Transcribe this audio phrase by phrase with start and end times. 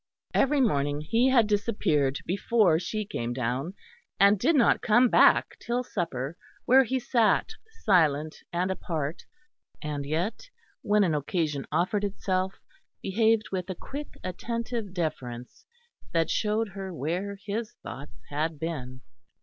[0.33, 3.75] Every morning he had disappeared before she came down,
[4.19, 7.51] and did not come back till supper, where he sat
[7.83, 9.25] silent and apart,
[9.79, 10.49] and yet,
[10.81, 12.59] when an occasion offered itself,
[13.03, 15.67] behaved with a quick attentive deference
[16.13, 19.01] that showed her where his thoughts had been.